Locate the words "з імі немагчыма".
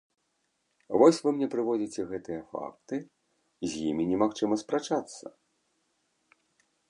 3.73-4.55